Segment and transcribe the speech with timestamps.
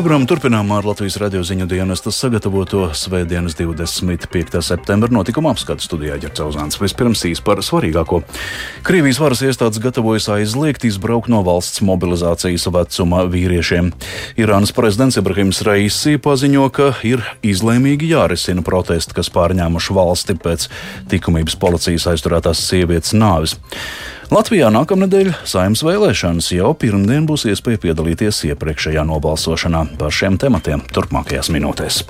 [0.00, 4.62] Programmu turpinām ar Latvijas radio ziņu dienestas sagatavoto Svētdienas 25.
[4.64, 6.78] septembra notikuma apskatu studijā Ģercauzāns.
[6.80, 8.22] Vispirms īs par svarīgāko.
[8.86, 13.90] Krievijas varas iestādes gatavojas aizliegt izbraukt no valsts mobilizācijas vecuma vīriešiem.
[14.40, 20.64] Irānas prezidents Ibrahims Raisi paziņo, ka ir izlēmīgi jārisina protesti, kas pārņēmuši valsti pēc
[21.12, 23.58] likumības policijas aizturētās sievietes nāves.
[24.30, 31.50] Latvijā nākamnedēļ saimnes vēlēšanas jau pirmdien būs iespēja piedalīties iepriekšējā nobalsošanā par šiem tematiem turpmākajās
[31.50, 32.04] minūtēs.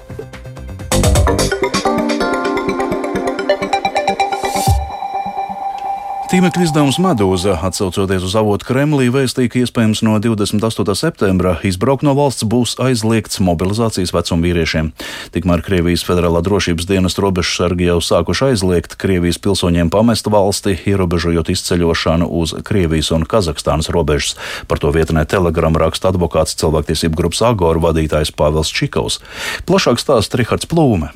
[6.30, 10.95] Tīmekļa izdevums Medūza, atsaucoties uz avotu Kremlī, vēstīja, ka iespējams no 28.
[10.95, 14.93] septembra izbraukt no valsts būs aizliegts mobilizācijas vecuma vīriešiem.
[15.34, 21.51] Tikmēr Krievijas Federālā drošības dienas robežu sargi jau sākuši aizliegt Krievijas pilsoņiem pamest valsti, ierobežojot
[21.51, 24.37] izceļošanu uz Krievijas un Kazahstānas robežas.
[24.70, 29.19] Par to vietnē Telegram raksta advokāts cilvēktiesību grupas Agoru vadītājs Pāvils Čikovs.
[29.67, 31.11] Plašāk stāsta Rihards Plūme.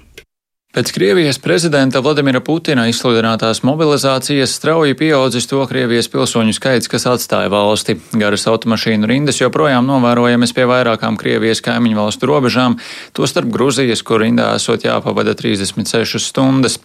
[0.73, 7.49] Pēc Krievijas prezidenta Vladimira Putina izsludinātās mobilizācijas strauji pieaudzis to Krievijas pilsoņu skaits, kas atstāja
[7.49, 7.95] valsti.
[8.13, 12.77] Garas automašīnu rindas joprojām novērojamas pie vairākām Krievijas kaimiņu valstu robežām,
[13.17, 16.77] tostarp Gruzijas, kur rindā esot jāpavada 36 stundas.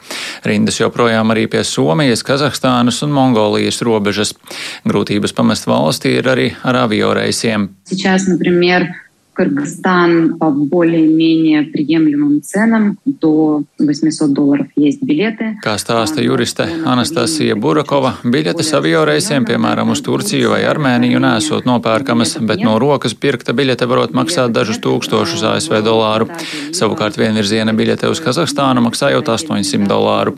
[0.48, 4.32] Rindas joprojām arī pie Somijas, Kazahstānas un Mongolijas robežas.
[4.88, 7.68] Grūtības pamest valsti ir arī ar avioreisiem.
[7.92, 8.88] Сейчас, например,
[9.38, 15.56] Кыргызстан по более-менее приемлемым ценам до 800 долларов есть билеты.
[15.58, 22.36] Kā stāsta juriste Anastasija Burakova, biļetes avio reisiem, piemēram, uz Turciju vai Armēniju, nesot nopērkamas,
[22.46, 26.30] bet no rokas pirkta biļete varot maksāt dažus tūkstošus ASV dolāru.
[26.70, 30.36] Savukārt vienvirziena biļete uz Kazahstānu maksājot 800 dolāru.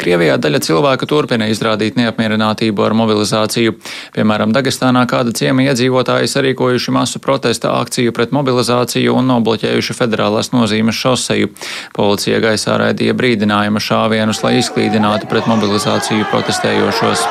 [0.00, 3.76] Krievijā daļa cilvēku turpina izrādīt neapmierinātību ar mobilizāciju.
[4.16, 10.99] Piemēram, Dagestānā kāda ciema iedzīvotāji sarīkojuši masu protesta akciju pret mobilizāciju un nobloķējuši federālās nozīmes
[10.99, 11.53] šoseju.
[11.95, 17.27] Policija gaisā raidīja brīdinājuma šāvienus, lai izklīdinātu pret mobilizāciju protestējošos.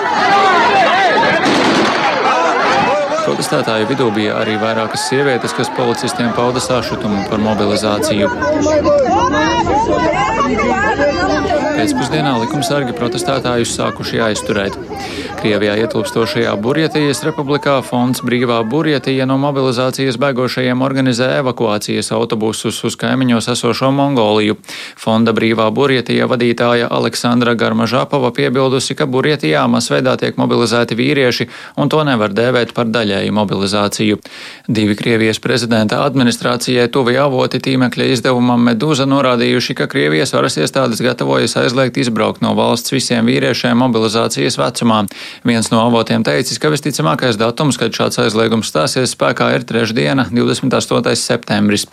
[3.24, 8.28] Protestētāju vidū bija arī vairākas sievietes, kas policistiem pauda sašutumu par mobilizāciju.
[11.74, 14.76] Pēcpusdienā likumsargi protestētājus sākuši aizturēt.
[15.44, 23.50] Krievijā ietilpstošajā Burjetijas republikā fonds Brīvā Burjetija no mobilizācijas bēgošajiem organizē evakuācijas autobusus uz kaimiņos
[23.52, 24.56] esošo Mongoliju.
[24.96, 32.00] Fonda Brīvā Burjetija vadītāja Aleksandra Garmažāpova piebildusi, ka Burjetijā masveidā tiek mobilizēti vīrieši, un to
[32.08, 34.18] nevar dēvēt par daļēju mobilizāciju.
[34.68, 41.56] Divi Krievijas prezidenta administrācijai tuvi avoti tīmekļa izdevumam Medūza norādījuši, ka Krievijas varas iestādes gatavojas
[41.60, 45.04] aizliegt izbraukt no valsts visiem vīriešiem mobilizācijas vecumā.
[45.44, 51.14] Viens no avotiem teicis, ka visticamākais datums, kad šāds aizliegums stāsies spēkā, ir trešdiena, 28.
[51.18, 51.86] septembris.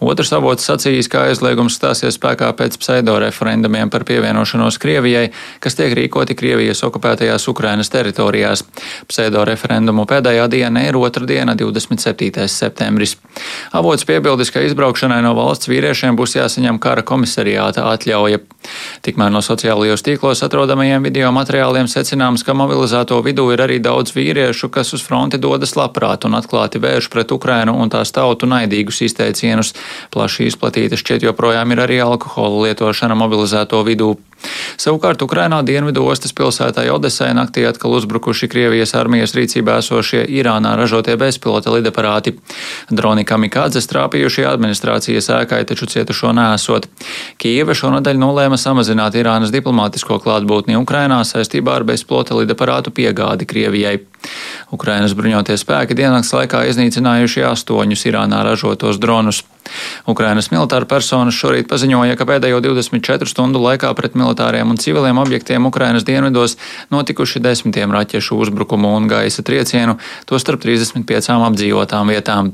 [0.00, 5.30] Otrs avots sacījis, ka aizliegums stāsies spēkā pēc pseido referendumiem par pievienošanos Krievijai,
[5.64, 8.64] kas tiek rīkoti Krievijas okupētajās Ukrainas teritorijās.
[9.08, 12.48] Pseido referendumu pēdējā diena ir otrdiena, 27.
[12.48, 13.16] septembris.
[13.72, 18.38] Avots piebildis, ka izbraukšanai no valsts vīriešiem būs jāsaņem kara komisariāta atļauja.
[19.02, 24.68] Tikmēr no sociālajos tīklos atrodamajiem video materiāliem secināms, ka mobilizēto vidū ir arī daudz vīriešu,
[24.68, 29.72] kas uz fronti dodas labprāt un atklāti vērš pret Ukrainu un tās tautu naidīgus izteicienus.
[30.12, 34.16] Plaši izplatīta šķiet joprojām ir arī alkohola lietošana mobilizēto vidū.
[34.78, 41.16] Savukārt Ukrainā dienvidu ostas pilsētā Odesai naktī atkal uzbrukuši Krievijas armijas rīcībā esošie Irānā ražotie
[41.18, 42.36] bezpilota lidaparāti.
[42.90, 46.86] Droni kamikādzes trāpījuši administrācijas ēkai, taču cietušo nesot.
[47.42, 53.98] Kieva šonadēļ nolēma samazināt Irānas diplomātisko klātbūtni Ukrainā saistībā ar bezpilota lidaparātu piegādi Krievijai.
[54.74, 59.44] Ukrainas bruņotie spēki diennakts laikā iznīcinājuši astoņus Irānā ražotos dronus.
[60.08, 65.66] Ukrainas militāra personas šorīt paziņoja, ka pēdējo 24 stundu laikā pret militāriem un civiliem objektiem
[65.68, 66.56] Ukrainas dienvidos
[66.94, 69.98] notikuši desmitiem raķešu uzbrukumu un gaisa triecienu,
[70.28, 72.52] tostarp 35 apdzīvotām vietām.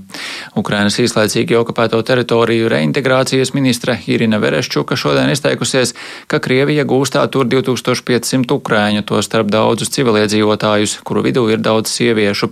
[0.59, 5.95] Ukrainas īslaicīgi okupēto teritoriju reintegrācijas ministre Irina Vereščuka šodien izteikusies,
[6.27, 12.51] ka Krievija gūstā tur 2500 ukrāņu, tostarp daudzus civiliedzīvotājus, kuru vidū ir daudz sieviešu.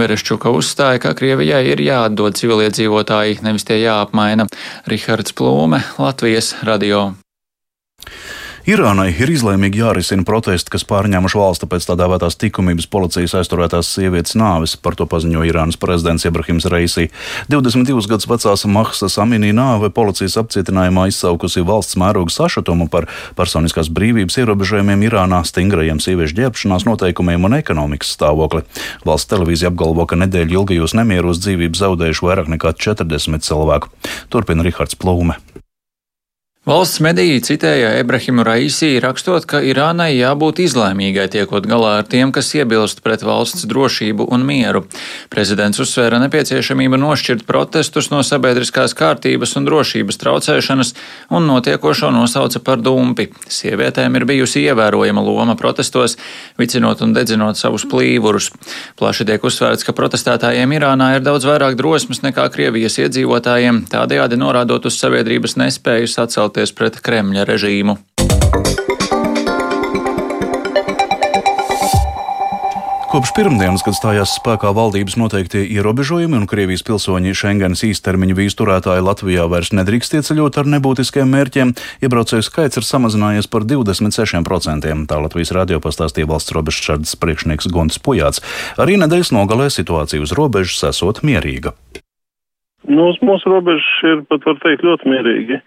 [0.00, 4.48] Vereščuka uzstāja, ka Krievijai ir jāatdod civiliedzīvotāji, nevis tie jāapmaina.
[4.88, 7.08] Rihards Plūme, Latvijas radio.
[8.68, 14.34] Irānai ir izlēmīgi jārisina protesti, kas pārņēmuši valsti pēc tā dēvētās likumības policijas aizturētās sievietes
[14.36, 14.74] nāves.
[14.76, 17.06] Par to paziņoja Irānas prezidents Ibrahims Reisī.
[17.48, 23.08] 22 gadus vecās Mahsas Aminī nāve policijas apcietinājumā izsaukusi valsts mēroga sašutumu par
[23.40, 28.66] personiskās brīvības ierobežojumiem Irānā, stingrajiem sieviešu ģērbšanās noteikumiem un ekonomikas stāvokli.
[29.08, 33.88] Valsts televīzija apgalvo, ka nedēļu ilgajos nemieros dzīvību zaudējuši vairāk nekā 40 cilvēku.
[34.28, 35.40] Turpina Rihards Plūme.
[36.68, 42.50] Valsts mediji citēja Ebrahimu Raisī, rakstot, ka Irānai jābūt izlēmīgai tiekot galā ar tiem, kas
[42.58, 44.82] iebilst pret valsts drošību un mieru.
[45.32, 50.92] Prezidents uzsvēra nepieciešamību nošķirt protestus no sabiedriskās kārtības un drošības traucēšanas
[51.38, 53.30] un notiekošo nosauca par dumpi.
[53.48, 56.18] Sievietēm ir bijusi ievērojama loma protestos,
[56.60, 58.50] vicinot un dedzinot savus plīvurus.
[59.00, 64.92] Plaši tiek uzsvērts, ka protestētājiem Irānā ir daudz vairāk drosmes nekā Krievijas iedzīvotājiem, tādējādi norādot
[64.92, 67.98] uz sabiedrības nespēju sacelt cīnoties pret Kremļa režīmu.
[73.08, 79.04] Kopš pirmdienas, kad stājās spēkā valdības noteiktie ierobežojumi un Krievijas pilsoņi Schengens īstermiņa vīzu turētāji
[79.06, 81.72] Latvijā vairs nedrīkst ieceļot ar nebūtiskiem mērķiem,
[82.04, 84.92] iebraucēju skaits ir samazinājies par 26%.
[85.08, 88.44] Tā Latvijas radio pastāstīja valsts robežsardzes priekšnieks Gonts Pujāts.
[88.76, 91.72] Arī nedēļas nogalē situācija uz robežas esot mierīga.
[92.88, 95.60] Nu, uz mūsu robežas ir pat, var teikt, ļoti mierīgi.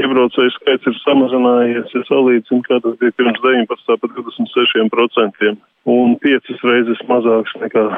[0.00, 3.96] Iebraucēju skaits ir samazinājies, ja salīdzinu, kā tas bija pirms 19.
[4.00, 5.56] pat 26%,
[5.92, 7.88] un piecas reizes mazāks nekā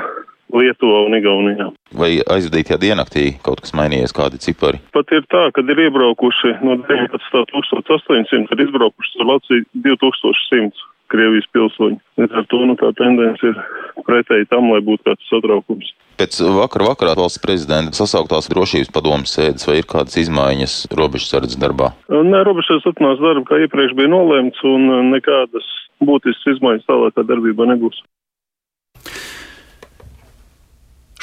[0.55, 1.69] Lietuvā un Igaunijā.
[1.99, 4.83] Vai aizvadītajā diennaktī kaut kas mainījies, kādi cipari?
[4.95, 10.91] Pat ir tā, ka ir iebraukuši no 19.800, ir izbraukuši uz Latviju 2100.
[11.13, 11.99] Krievijas pilsoņi.
[12.19, 13.59] Līdz ar to nu, tā tendence ir
[14.07, 15.93] pretēji tam, lai būtu kāds satraukums.
[16.21, 21.91] Pēc vakar vakarā valsts prezidenta sasauktās drošības padomas sēdes vai ir kādas izmaiņas robežsardzes darbā?
[22.07, 25.67] Nē, robežsardzes turpinās darbu, kā iepriekš bija nolēmts, un nekādas
[26.05, 27.99] būtiskas izmaiņas tālākā darbībā nebūs.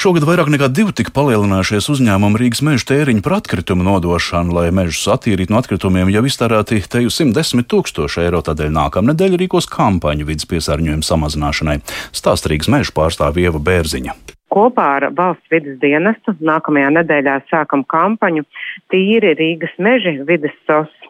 [0.02, 5.04] Šogad vairāk nekā divi tika palielinājušies uzņēmumu Rīgas meža tēriņu par atkritumu nodošanu, lai mežus
[5.14, 8.40] attīrītu no atkritumiem, jau iztērēti te jau 110 tūkstoši eiro.
[8.48, 11.76] Tādēļ nākamnedēļ rīkos kampaņu vidas piesārņojuma samazināšanai.
[12.18, 14.18] Stāst Rīgas meža pārstāvja Ieva Bērziņa.
[14.50, 18.48] Kopā ar valsts vidas dienestu nākamajā nedēļā sākam kampaņu
[18.90, 21.01] Tīri Rīgas meži vidas sos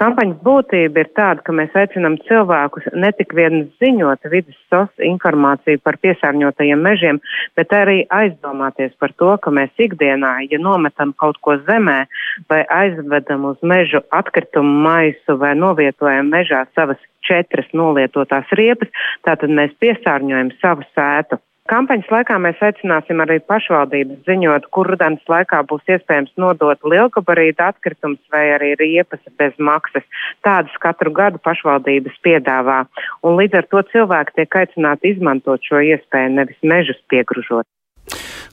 [0.00, 5.80] Kampaņas būtība ir tāda, ka mēs aicinām cilvēkus ne tik vien ziņot vidas sos informāciju
[5.84, 7.20] par piesārņotajiem mežiem,
[7.56, 12.04] bet arī aizdomāties par to, ka mēs ikdienā, ja nometam kaut ko zemē
[12.50, 18.92] vai aizvedam uz mežu atkritumu maisu vai novietojam mežā savas četras nolietotās riepas,
[19.24, 21.40] tātad mēs piesārņojam savu sētu.
[21.64, 28.20] Kampaņas laikā mēs aicināsim arī pašvaldības ziņot, kur rudens laikā būs iespējams nodot lielgabarīta atkritumus
[28.34, 30.04] vai arī riepas bez maksas.
[30.44, 32.82] Tādas katru gadu pašvaldības piedāvā,
[33.24, 37.64] un līdz ar to cilvēki tiek aicināti izmantot šo iespēju, nevis mežus piegružot.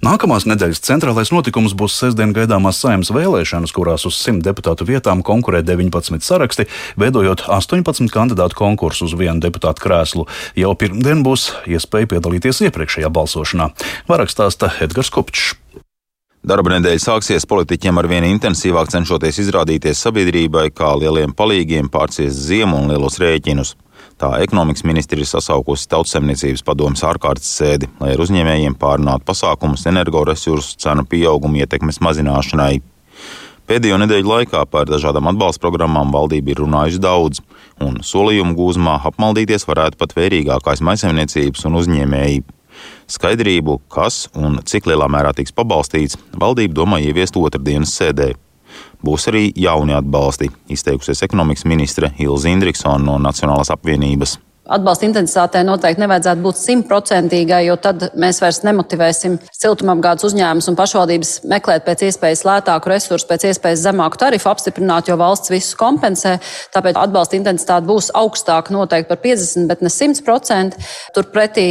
[0.05, 5.61] Nākamās nedēļas centrālais notikums būs sestdien gaidāmās saimnes vēlēšanas, kurās uz 100 deputātu vietām konkurē
[5.67, 6.67] 19 saraksti,
[7.01, 10.27] veidojot 18 kandidātu konkursu uz vienu deputātu krēslu.
[10.55, 13.71] Jau pirmdien būs iespēja piedalīties iepriekšējā balsošanā.
[14.09, 15.51] Vairāk stāsta Edgars Kopčs.
[16.41, 22.79] Darba nedēļa sāksies politiķiem ar vien intensīvāk cenšoties izrādīties sabiedrībai kā lieliem palīgiem pārciest ziemu
[22.79, 23.75] un lielos rēķinus.
[24.21, 30.75] Tā ekonomikas ministri ir sasaukusi tautsemniecības padomus ārkārtas sēdi, lai ar uzņēmējiem pārunātu pasākumus energoresursu
[30.83, 32.75] cenu pieauguma ietekmes mazināšanai.
[33.65, 37.41] Pēdējo nedēļu laikā par dažādām atbalsta programmām valdība ir runājusi daudz,
[37.81, 42.45] un solījumu gūzmā apmaldīties varētu pat vērīgākās maisaimniecības un uzņēmēji.
[43.17, 48.35] Skaidrību, kas un cik lielā mērā tiks pabalstīts, valdība domā ieviest otrdienas sēdē.
[49.01, 54.37] Būs arī jauni atbalsti, izteikusies ekonomikas ministre Ilza Indriksona no Nacionālās apvienības.
[54.69, 61.31] Atbalsta intensitātei noteikti nevajadzētu būt simtprocentīgai, jo tad mēs vairs nemotivēsim siltumapgādes uzņēmumus un pašvaldības
[61.49, 66.35] meklēt pēc iespējas lētāku resursu, pēc iespējas zemāku tarifu apstiprināt, jo valsts visu kompensē.
[66.75, 70.77] Tāpēc atbalsta intensitāte būs augstāka noteikti par 50, bet ne 100%.
[71.17, 71.67] Turpretī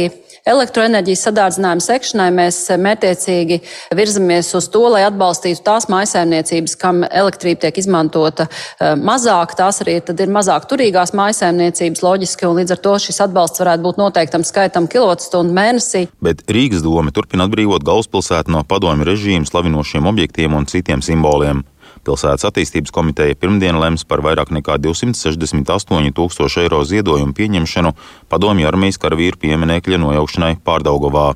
[0.49, 3.59] elektroenerģijas sadārdzinājuma sekšanai mēs mērķiecīgi
[3.97, 9.55] virzamies uz to, lai atbalstītu tās mājsaimniecības, kam elektrība tiek izmantota eh, mazāk.
[9.57, 13.99] Tās arī ir mazāk turīgās mājsaimniecības loģiski, un līdz ar to šis atbalsts varētu būt
[14.01, 16.07] noteiktam skaitam kilovatstundu mēnesī.
[16.23, 21.63] Bet Rīgas doma turpina atbrīvot galvaspilsētu no padomju režīmu slavinošiem objektiem un citiem simboliem.
[22.01, 27.93] Pilsētas attīstības komiteja pirmdien lems par vairāk nekā 268 tūkstošu eiro ziedojumu pieņemšanu
[28.31, 31.29] padomju armijas karavīru pieminekļa nojaukšanai Pārdaugovā.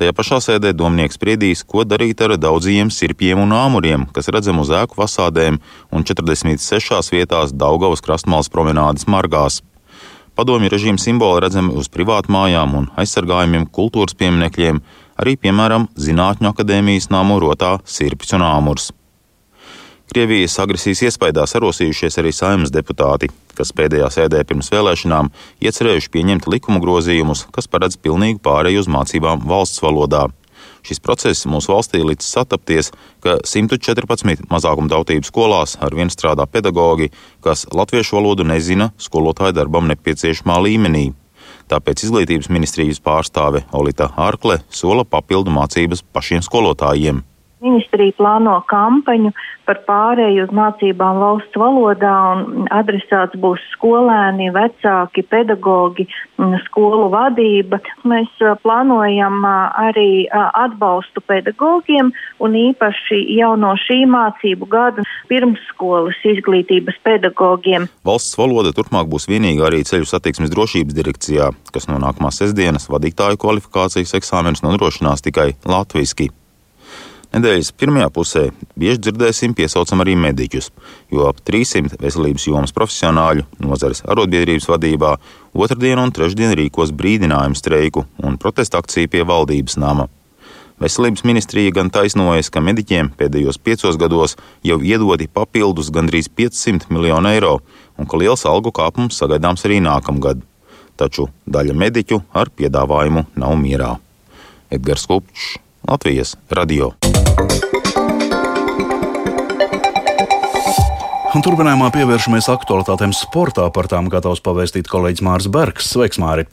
[0.00, 4.70] Tajā pašā sēdē domnieks spriedīs, ko darīt ar daudziem sirpjiem un āmuriem, kas redzam uz
[4.72, 5.58] ēku fasādēm
[5.92, 9.60] un 46 vietās Daugavas krastmālas promenādes margās.
[10.40, 14.78] Padomju režīma simboli redzami uz privātmājām un aizsargājumiem kultūras pieminekļiem,
[15.20, 18.86] arī, piemēram, Zinātņu akadēmijas nāmu rotā sirpis un āmurs.
[20.08, 25.28] Krievijas agresijas iespējā sarosījušies arī saimnes deputāti, kas pēdējā sēdē pirms vēlēšanām
[25.60, 30.30] iecerējuši pieņemt likuma grozījumus, kas paredz pilnīgu pāreju uz mācībām valsts valodā.
[30.86, 32.90] Šis process mūsu valstī līdz satapties,
[33.24, 37.10] ka 114 mazākumtautību skolās ar vien strādā pedagoģi,
[37.44, 41.10] kas latviešu valodu nezina skolotāju darbam nepieciešamā līmenī.
[41.70, 47.22] Tāpēc izglītības ministrijas pārstāve Olita Arkle sola papildu mācības pašiem skolotājiem.
[47.60, 49.34] Ministrija plāno kampaņu
[49.68, 56.06] par pārēju uz mācībām valsts valodā un adresāts būs skolēni, vecāki, pedagogi,
[56.64, 57.82] skolu vadība.
[58.08, 58.32] Mēs
[58.64, 67.90] plānojam arī atbalstu pedagogiem un īpaši jau no šī mācību gada pirmsskolas izglītības pedagogiem.
[68.08, 73.40] Valsts valoda turpmāk būs vienīgā arī ceļu satiksmes drošības direkcijā, kas no nākamās sestdienas vadītāju
[73.44, 76.32] kvalifikācijas eksāmenus nodrošinās tikai latviski.
[77.30, 78.40] Nedēļas pirmajā pusē
[78.74, 80.72] bieži dzirdēsim piesaucam arī mediķus,
[81.14, 85.12] jo ap 300 veselības jomas profesionāļu nozares arotbiedrības vadībā
[85.54, 90.08] otrdien un trešdien rīkos brīdinājumu streiku un protesta akciju pie valdības nama.
[90.80, 94.34] Veselības ministrija gan taisnojas, ka mediķiem pēdējos piecos gados
[94.66, 97.58] jau iedoti papildus gandrīz 500 miljonu eiro
[98.00, 100.40] un ka liels algu kāpums sagaidāms arī nākamgad.
[100.98, 103.98] Taču daļa mediķu ar piedāvājumu nav mierā.
[104.72, 106.94] Edgars Kupčs, Latvijas radio.
[111.30, 113.68] Un turpinājumā pievēršamies aktualitātēm sportā.
[113.72, 115.86] Par tām gatavs pavēstīt kolēģis Mārs Bergs.
[115.94, 116.44] Sveiks, Māri!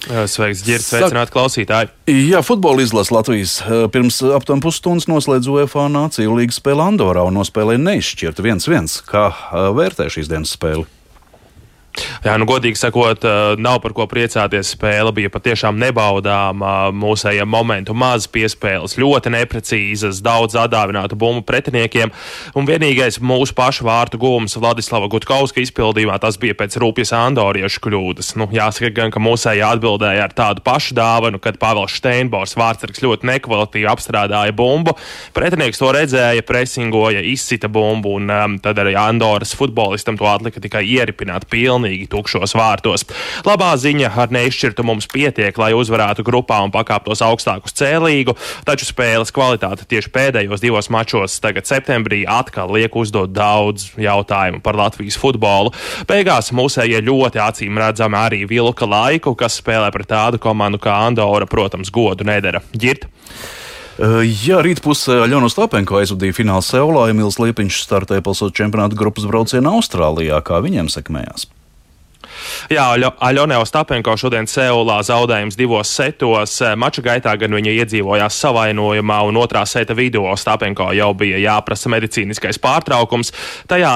[0.00, 1.90] Sveiks, Girts, sveicināt klausītāji.
[2.08, 3.58] Jā, futbola izlase Latvijas
[3.92, 9.04] pirms aptuveni pusstundas noslēdz UEFA Nāciju līgas spēli Andorā un nospēlēja neizšķirtu 1-1.
[9.06, 9.28] Kā
[9.76, 10.88] vērtē šīs dienas spēli?
[12.20, 14.74] Jā, nu, godīgi sakot, eh, nav par ko priecāties.
[14.76, 16.92] Spēle bija patiešām nebaudāma.
[16.94, 22.12] Mūsējiem momentu maz piespēles, ļoti neprecīzas, daudz atdāvinātu bumbu pretiniekiem.
[22.54, 28.36] Un vienīgais mūsu pašu vārtu gūms Vladislava Gutkauska izpildījumā tas bija pēc rūpjas andoriešu kļūdas.
[28.36, 33.26] Nu, jāsaka gan, ka mūsējie atbildēja ar tādu pašu dāvanu, kad Pāvils Steinbors vārdsargs ļoti
[33.32, 34.96] nekvalitīvi apstrādāja bumbu.
[35.32, 40.84] Pretinieks to redzēja, presingoja, izsita bumbu, un um, tad arī Andoras futbolistam to atlika tikai
[40.84, 43.06] ieripināt pilnīgi pilnīgi tukšos vārtos.
[43.46, 48.36] Labā ziņa ar neizšķirtu mums pietiek, lai uzvarētu grupā un pakāptos augstāk uz cēlīgu,
[48.68, 54.76] taču spēles kvalitāte tieši pēdējos divos mačos tagad septembrī atkal liek uzdot daudz jautājumu par
[54.76, 55.72] Latvijas futbolu.
[56.10, 61.48] Beigās mūsējie ļoti acīm redzami arī vilka laiku, kas spēlē pret tādu komandu kā Andora,
[61.48, 62.60] protams, godu nedara.
[62.76, 63.08] Ģirt.
[64.00, 70.40] Jā, rītpusē Aļona Stapenko aizvadīja fināla Seulā, Emīls Liepiņš startēja pasaules čempionāta grupas braucienā Austrālijā.
[70.46, 71.50] Kā viņiem sekmējās?
[72.68, 72.84] Jā,
[73.24, 76.58] Aļonē Ostapenko šodien Seulā zaudējums divos setos.
[76.76, 82.60] Mača gaitā gan viņa iedzīvojās savainojumā, un otrā seta vidū Ostapenko jau bija jāprasa medicīniskais
[82.62, 83.32] pārtraukums.
[83.70, 83.92] Tajā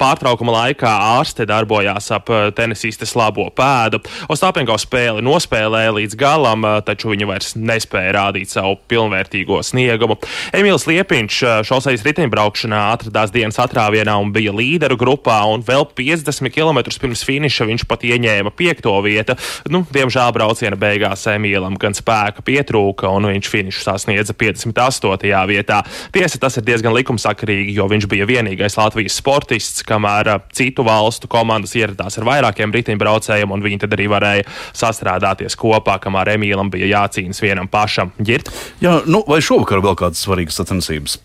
[0.00, 0.90] pārtraukuma laikā
[1.20, 4.02] ārste darbojās ap tenisistes labo pēdu.
[4.32, 10.18] Ostapenko spēli nospēlēja līdz galam, taču viņa vairs nespēja rādīt savu pilnvērtīgo sniegumu.
[10.56, 16.82] Emīls Liepiņš šoseis riteņbraukšanā atradās dienas atrāvienā un bija līderu grupā, un vēl 50 km
[17.00, 19.36] pirms finiša viņš pat ieņēma piekto vietu.
[19.72, 25.30] Nu, diemžēl brauciena beigās Emīlam gan spēka pietrūka, un viņš finišu sasniedza 58.
[25.50, 25.80] vietā.
[26.14, 31.76] Tiesa, tas ir diezgan likumsakarīgi, jo viņš bija vienīgais Latvijas sportists, kamēr citu valstu komandas
[31.78, 37.42] ieradās ar vairākiem riteņbraucējiem, un viņi tad arī varēja sastrādāties kopā, kamēr Emīlam bija jācīnas
[37.44, 38.14] vienam pašam.
[38.20, 38.52] Ģirt?
[38.84, 41.20] Jā, nu, vai šovakar vēl kādas svarīgas sacensības?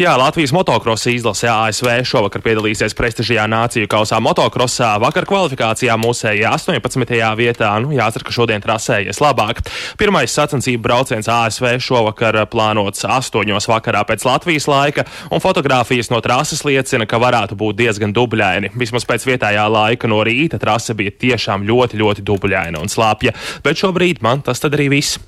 [0.00, 4.94] Jā, Latvijas motocross izlase ASV šovakar piedalīsies prestižajā nāciju kausā motocrossā.
[5.02, 7.12] Vakar kvalifikācijā mūsējā 18.
[7.36, 7.72] vietā.
[7.84, 9.60] Nu, jācer, ka šodien trasējies labāk.
[10.00, 13.52] Pirmais sacensību brauciens ASV šovakar plānots 8.
[13.68, 18.72] vakarā pēc Latvijas laika, un fotografijas no trases liecina, ka varētu būt diezgan dubļaini.
[18.78, 23.36] Vismaz pēc vietējā laika no rīta trase bija tiešām ļoti, ļoti dubļaina un slāpja.
[23.64, 25.20] Bet šobrīd man tas arī viss.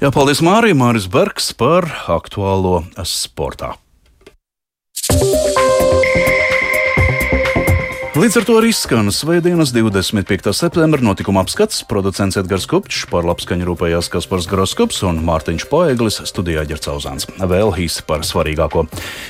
[0.00, 3.74] Jā, paldies Mārim, Māris Bergs par aktuālo sportā.
[5.12, 5.69] Thank you.
[8.10, 10.50] Līdz ar to arī skan Svētdienas 25.
[10.50, 11.84] septembra notikuma apskats.
[11.86, 17.28] Producents Edgars Kupčs, par labskaņu rūpējās Kaspars Groskops un Mārtiņš Paeglis studijā Ģercauzāns.
[17.38, 18.88] Vēl īsi par svarīgāko.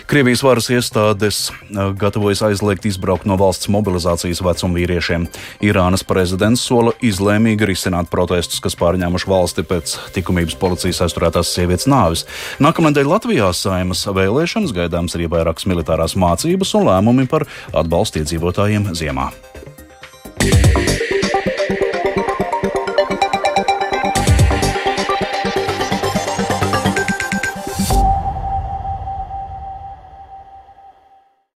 [0.09, 5.29] Krievijas varas iestādes eh, gatavojas aizliegt izbraukt no valsts mobilizācijas vecuma vīriešiem.
[5.61, 12.25] Irānas prezidents sola izlēmīgi risināt protestus, kas pārņēmuši valsti pēc likumības policijas aizturētās sievietes nāves.
[12.65, 17.45] Nākamnedēļ Latvijā saimas vēlēšanas gaidāms arī vairākas militārās mācības un lēmumi par
[17.77, 19.31] atbalstu iedzīvotājiem ziemā.